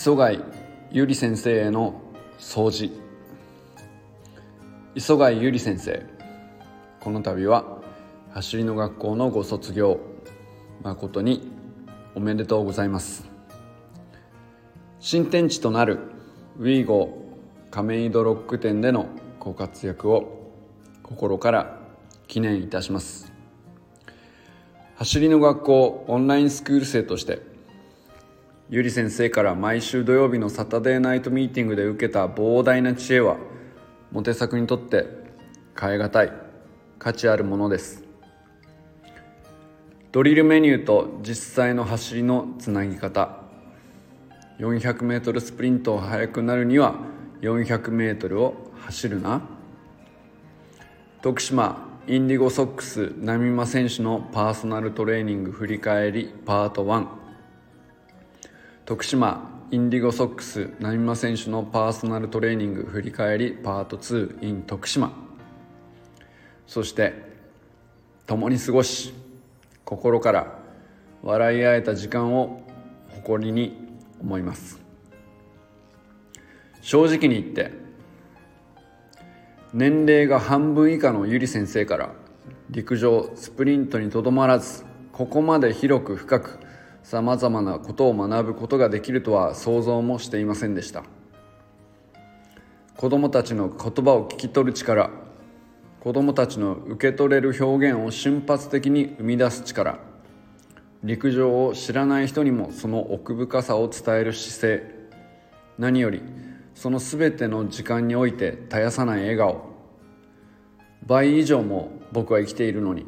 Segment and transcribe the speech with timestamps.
[0.00, 0.42] 磯貝
[0.90, 2.00] ゆり先生への
[2.38, 2.90] 掃除。
[4.94, 6.06] 磯貝ゆり先生
[7.00, 7.82] この度は
[8.30, 10.00] 走りの学校のご卒業
[10.82, 11.52] 誠に
[12.14, 13.28] おめでとうございます。
[15.00, 15.98] 新天地となる
[16.58, 17.36] ウィーゴ
[17.70, 19.06] 亀戸ロック店での
[19.38, 20.50] ご活躍を
[21.02, 21.78] 心から
[22.26, 23.30] 記念いたします。
[24.94, 27.49] 走りの学校オンラインスクール生として
[28.72, 33.36] ゆり先生から毎週土曜日のサタデーナイトミーティングで受けた膨大な知恵は
[34.12, 35.06] モテ作にとって
[35.76, 36.32] 変え難い
[37.00, 38.04] 価値あるものです。
[40.12, 43.40] ドリルメニューと実際の走りのつなぎ方。
[44.60, 46.94] 400m スプリントを速くなるには
[47.40, 49.42] 400m を走るな。
[51.22, 57.29] 徳島インディゴソックス波間選手のパーソナルトレーニング振り返りパート1
[58.90, 65.12] 徳島インディゴソックス波間選手のパーソナルトレーニング振り返りパート2 in 徳島。
[66.66, 67.14] そして
[68.26, 69.14] 共に過ごし
[69.84, 70.58] 心から
[71.22, 72.62] 笑い合えた時間を
[73.10, 73.78] 誇りに
[74.20, 74.80] 思います。
[76.80, 77.70] 正直に言って
[79.72, 82.10] 年齢が半分以下のゆり先生から
[82.70, 86.69] 陸上スプリントにとどまらずここまで広く深く
[87.02, 91.04] さまざまなことを学ぶことができるとは想像もしていませんでした。
[92.96, 95.10] 子どもたちの言葉を聞き取る力
[96.00, 100.00] 子どもたちの受け取れる表現を瞬発的に生み出す力
[101.02, 104.94] 陸上を知らない人にもその奥深さを伝える姿勢
[105.78, 106.22] 何より
[106.74, 109.70] その全ての時間において絶やさない笑顔。
[111.06, 113.06] 倍以上も僕は生きているのに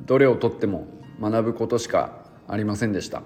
[0.00, 0.86] どれをとっても
[1.20, 3.22] 学ぶことしかありませんでした。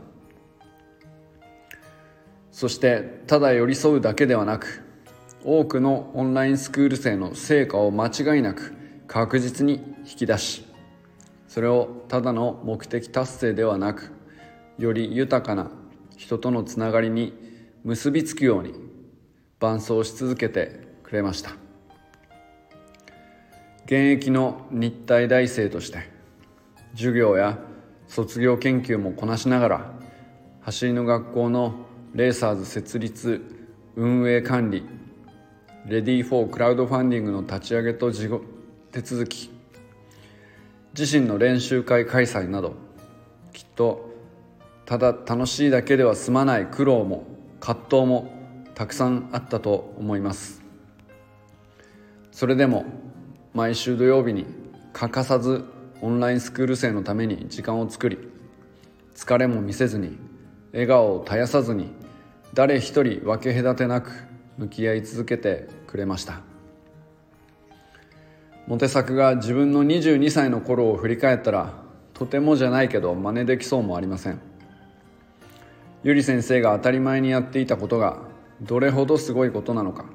[2.50, 4.82] そしてただ寄り添うだけではなく
[5.42, 8.74] 多くのオンラインスクール生の成果を間違いなく
[9.08, 10.64] 確実に引き出し
[11.48, 14.12] それをただの目的達成ではなく
[14.78, 15.70] より豊かな
[16.16, 17.32] 人とのつながりに
[17.84, 18.74] 結びつくように
[19.58, 21.50] 伴走し続けてくれました。
[23.84, 26.08] 現役の日体大生として
[26.94, 27.58] 授業や
[28.14, 29.90] 卒業研究もこなしながら
[30.60, 33.40] 走りの学校のレーサーズ設立
[33.96, 34.84] 運営管理
[35.86, 38.42] レディー・フォー・クラウドファンディングの立ち上げと事後
[38.90, 39.50] 手続き
[40.96, 42.74] 自身の練習会開催など
[43.54, 44.10] きっと
[44.84, 47.24] ただ楽しいだけでは済まない苦労も
[47.60, 48.30] 葛藤も
[48.74, 50.60] たくさんあったと思います。
[52.30, 52.84] それでも
[53.54, 54.44] 毎週土曜日に
[54.92, 55.64] 欠かさず
[56.02, 58.18] オンラインスクール生のために時間を作り
[59.14, 60.18] 疲れも見せずに
[60.72, 61.92] 笑顔を絶やさずに
[62.54, 64.10] 誰一人分け隔てなく
[64.58, 66.40] 向き合い続けてくれました。
[68.66, 71.72] モテ作が自分の22歳の頃を振り返ったら
[72.14, 74.40] とてもじゃないけど真似できそうもありません。
[76.02, 78.18] ゆり先生が当たり前にやっていたことが
[78.60, 80.06] どれほどすごいことなのか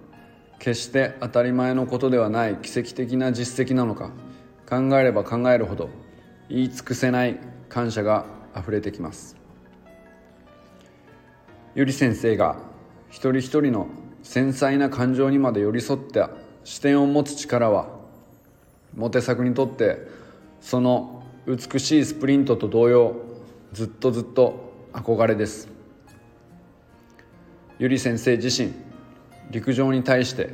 [0.60, 4.12] 決して当たり前のことではない奇跡的な実績なのか
[4.70, 5.90] 考えれば考えるほど
[6.50, 7.40] 言い尽くせない
[7.70, 8.26] 感謝が
[8.58, 9.38] 溢れてきます。
[11.76, 12.58] ゆり先生が
[13.10, 13.88] 一人一人の
[14.24, 16.32] 繊細な感情にまで寄り添った
[16.64, 17.88] 視点を持つ力は
[18.94, 20.00] モテ作にとって
[20.60, 23.16] その美しいスプリントと同様
[23.72, 25.70] ずっとずっと憧れです。
[27.80, 28.74] ゆり先生自身
[29.52, 30.50] 陸上に対して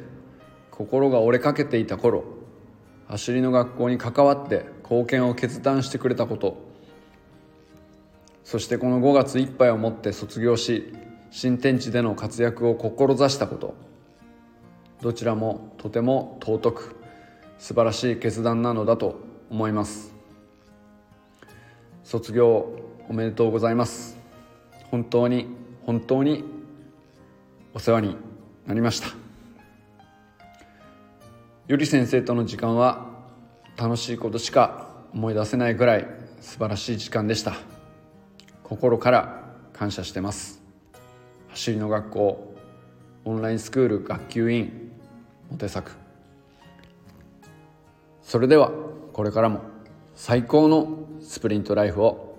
[0.70, 2.43] 心が折れかけていた頃
[3.14, 6.58] 走りの学校に関わって貢献を決断してくれたこと。
[8.44, 10.92] そしてこの5月いっぱいをもって卒業し
[11.30, 13.76] 新天地での活躍を志したこと。
[15.04, 16.96] どちらもとても尊く
[17.60, 19.20] 素晴らしい決断なのだと
[19.52, 20.12] 思います。
[22.04, 24.18] 卒業おめでとうございます。
[24.90, 25.46] 本当に
[25.86, 26.44] 本当に
[27.76, 28.18] お世話に
[28.66, 29.33] なりました。
[31.66, 33.08] ゆり先生との時間は
[33.78, 36.08] 楽しいことしか思い出せないぐらい
[36.42, 37.54] 素晴らしい時間でした。
[38.64, 40.62] 心から感謝してます。
[41.52, 42.54] 走りの学校
[43.24, 44.92] オンラインスクール学級委員
[45.50, 45.94] モテ作。
[48.24, 48.70] それでは
[49.14, 49.62] これからも
[50.16, 52.38] 最高のスプリントライフを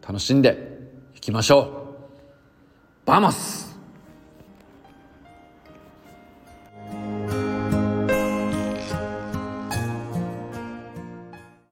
[0.00, 0.78] 楽しんで
[1.16, 1.96] いきましょ
[3.04, 3.04] う。
[3.04, 3.69] バモス!